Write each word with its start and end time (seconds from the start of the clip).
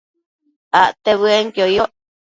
Acte 0.83 1.11
bëenquio 1.21 1.65
yoc 1.75 1.91